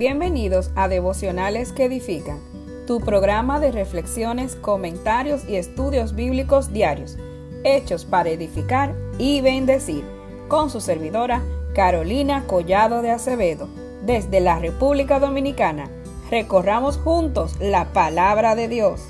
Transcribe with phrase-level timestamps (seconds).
[0.00, 2.40] Bienvenidos a Devocionales que Edifican,
[2.86, 7.18] tu programa de reflexiones, comentarios y estudios bíblicos diarios,
[7.64, 10.02] hechos para edificar y bendecir,
[10.48, 11.42] con su servidora
[11.74, 13.68] Carolina Collado de Acevedo,
[14.06, 15.90] desde la República Dominicana.
[16.30, 19.06] Recorramos juntos la palabra de Dios.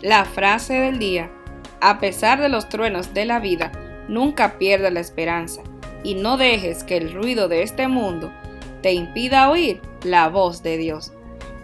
[0.00, 1.30] La frase del día.
[1.82, 3.70] A pesar de los truenos de la vida,
[4.08, 5.60] nunca pierdas la esperanza
[6.02, 8.32] y no dejes que el ruido de este mundo
[8.82, 11.12] te impida oír la voz de Dios.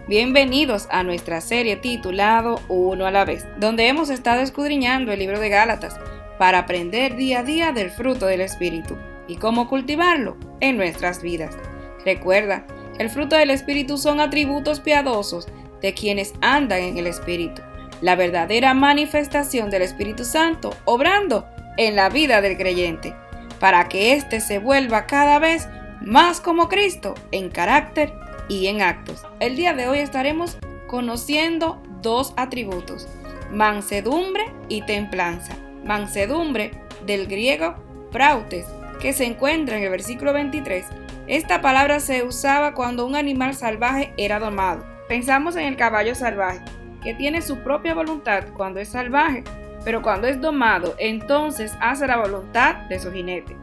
[0.07, 5.39] Bienvenidos a nuestra serie titulado Uno a la vez, donde hemos estado escudriñando el libro
[5.39, 5.97] de Gálatas
[6.37, 11.57] para aprender día a día del fruto del Espíritu y cómo cultivarlo en nuestras vidas.
[12.03, 12.67] Recuerda,
[12.99, 15.47] el fruto del Espíritu son atributos piadosos
[15.81, 17.61] de quienes andan en el Espíritu,
[18.01, 21.47] la verdadera manifestación del Espíritu Santo obrando
[21.77, 23.15] en la vida del creyente
[23.59, 25.67] para que éste se vuelva cada vez
[26.01, 28.13] más como Cristo en carácter
[28.47, 29.23] y en actos.
[29.39, 33.07] El día de hoy estaremos conociendo dos atributos,
[33.51, 35.55] mansedumbre y templanza.
[35.83, 36.71] Mansedumbre
[37.05, 37.75] del griego
[38.11, 38.65] prautes,
[39.01, 40.85] que se encuentra en el versículo 23.
[41.27, 44.85] Esta palabra se usaba cuando un animal salvaje era domado.
[45.07, 46.61] Pensamos en el caballo salvaje,
[47.03, 49.43] que tiene su propia voluntad cuando es salvaje
[49.85, 53.55] pero cuando es domado, entonces hace la voluntad de su jinete.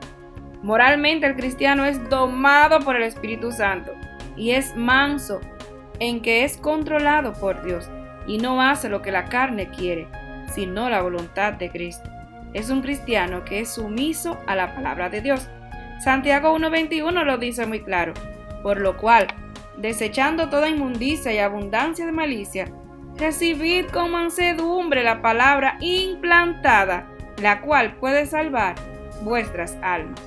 [0.63, 3.93] Moralmente el cristiano es domado por el Espíritu Santo
[4.37, 5.41] y es manso
[5.99, 7.91] en que es controlado por Dios
[8.29, 10.07] y no hace lo que la carne quiere,
[10.55, 12.09] sino la voluntad de Cristo.
[12.55, 15.49] Es un cristiano que es sumiso a la palabra de Dios.
[16.05, 18.15] Santiago 1.21 lo dice muy claro,
[18.63, 19.27] por lo cual,
[19.77, 22.73] desechando toda inmundicia y abundancia de malicia,
[23.23, 27.07] recibid con mansedumbre la palabra implantada,
[27.41, 28.75] la cual puede salvar
[29.23, 30.21] vuestras almas.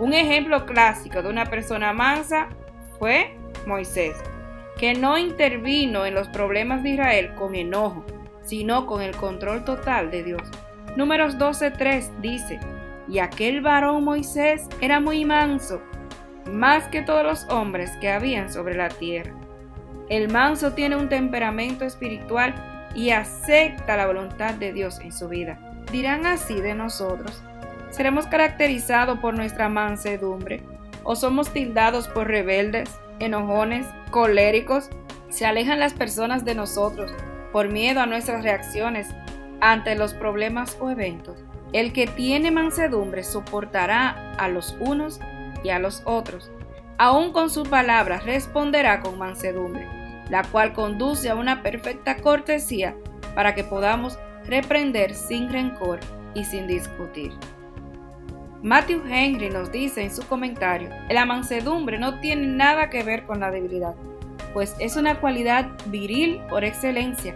[0.00, 2.48] Un ejemplo clásico de una persona mansa
[2.98, 4.16] fue Moisés,
[4.76, 8.04] que no intervino en los problemas de Israel con enojo,
[8.42, 10.42] sino con el control total de Dios.
[10.96, 12.58] Números 12.3 dice,
[13.08, 15.80] y aquel varón Moisés era muy manso,
[16.50, 19.32] más que todos los hombres que habían sobre la tierra.
[20.08, 22.54] El manso tiene un temperamento espiritual
[22.94, 25.58] y acepta la voluntad de Dios en su vida.
[25.90, 27.42] Dirán así de nosotros.
[27.90, 30.62] ¿Seremos caracterizados por nuestra mansedumbre?
[31.04, 34.90] ¿O somos tildados por rebeldes, enojones, coléricos?
[35.28, 37.12] Se alejan las personas de nosotros
[37.52, 39.08] por miedo a nuestras reacciones
[39.60, 41.36] ante los problemas o eventos.
[41.72, 45.20] El que tiene mansedumbre soportará a los unos
[45.64, 46.50] y a los otros
[47.02, 49.88] aún con sus palabras responderá con mansedumbre,
[50.30, 52.94] la cual conduce a una perfecta cortesía
[53.34, 55.98] para que podamos reprender sin rencor
[56.32, 57.32] y sin discutir.
[58.62, 63.40] Matthew Henry nos dice en su comentario, la mansedumbre no tiene nada que ver con
[63.40, 63.96] la debilidad,
[64.52, 67.34] pues es una cualidad viril por excelencia.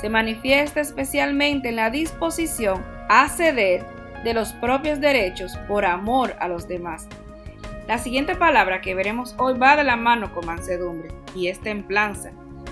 [0.00, 3.84] Se manifiesta especialmente en la disposición a ceder
[4.22, 7.08] de los propios derechos por amor a los demás
[7.90, 12.30] la siguiente palabra que veremos hoy va de la mano con mansedumbre y es templanza.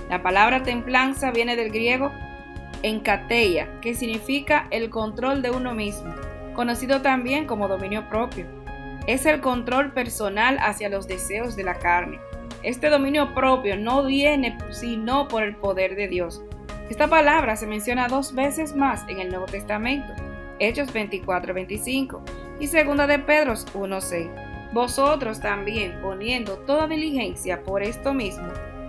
[0.09, 2.12] La palabra templanza viene del griego
[2.84, 6.15] encateia, que significa el control de uno mismo,
[6.55, 8.47] conocido también como dominio propio.
[9.09, 12.21] Es el control personal hacia los deseos de la carne.
[12.62, 16.45] Este dominio propio no viene sino por el poder de Dios.
[16.91, 20.12] Esta palabra se menciona dos veces más en el Nuevo Testamento,
[20.61, 22.21] Hechos 24-25
[22.61, 24.58] y 2 de Pedro 1.6.
[24.73, 28.49] Vosotros también, poniendo toda diligencia por esto mismo,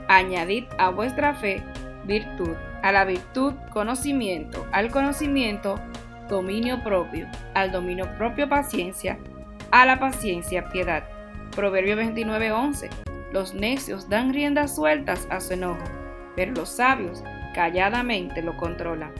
[0.10, 1.64] añadid a vuestra fe
[2.04, 5.80] virtud, a la virtud conocimiento, al conocimiento
[6.28, 9.18] dominio propio, al dominio propio paciencia,
[9.72, 11.04] a la paciencia piedad.
[11.56, 12.90] Proverbio 29:11.
[13.32, 15.84] Los necios dan riendas sueltas a su enojo,
[16.36, 17.24] pero los sabios
[17.54, 19.14] calladamente lo controlan.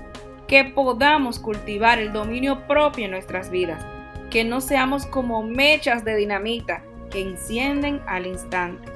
[0.48, 3.86] Que podamos cultivar el dominio propio en nuestras vidas
[4.30, 8.92] que no seamos como mechas de dinamita que encienden al instante.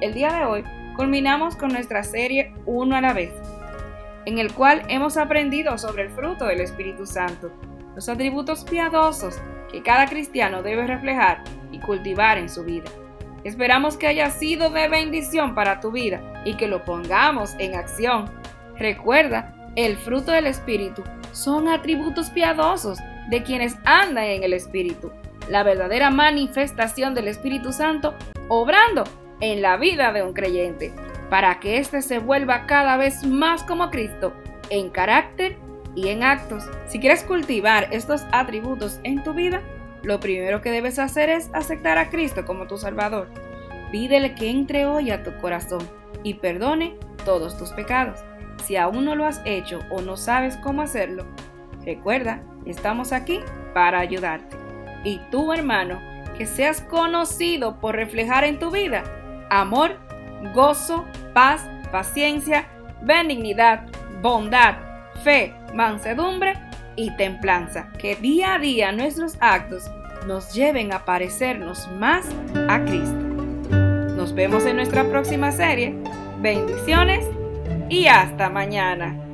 [0.00, 0.64] El día de hoy
[0.94, 3.32] culminamos con nuestra serie Uno a la vez,
[4.26, 7.50] en el cual hemos aprendido sobre el fruto del Espíritu Santo,
[7.94, 9.40] los atributos piadosos
[9.72, 12.90] que cada cristiano debe reflejar y cultivar en su vida.
[13.44, 18.30] Esperamos que haya sido de bendición para tu vida y que lo pongamos en acción.
[18.76, 21.02] Recuerda, el fruto del Espíritu
[21.32, 22.98] son atributos piadosos
[23.28, 25.12] de quienes andan en el Espíritu,
[25.48, 28.14] la verdadera manifestación del Espíritu Santo
[28.48, 29.04] obrando
[29.40, 30.92] en la vida de un creyente,
[31.30, 34.32] para que éste se vuelva cada vez más como Cristo
[34.70, 35.56] en carácter
[35.94, 36.64] y en actos.
[36.86, 39.62] Si quieres cultivar estos atributos en tu vida,
[40.02, 43.28] lo primero que debes hacer es aceptar a Cristo como tu Salvador.
[43.90, 45.80] Pídele que entre hoy a tu corazón
[46.22, 48.20] y perdone todos tus pecados.
[48.64, 51.26] Si aún no lo has hecho o no sabes cómo hacerlo,
[51.88, 53.40] recuerda, estamos aquí
[53.72, 54.56] para ayudarte.
[55.04, 55.98] Y tú, hermano,
[56.36, 59.04] que seas conocido por reflejar en tu vida
[59.50, 59.96] amor,
[60.54, 62.66] gozo, paz, paciencia,
[63.02, 63.86] benignidad,
[64.20, 64.74] bondad,
[65.24, 66.54] fe, mansedumbre
[66.94, 67.88] y templanza.
[67.98, 69.90] Que día a día nuestros actos
[70.26, 72.26] nos lleven a parecernos más
[72.68, 73.16] a Cristo.
[74.14, 75.94] Nos vemos en nuestra próxima serie.
[76.40, 77.24] Bendiciones
[77.88, 79.27] y hasta mañana.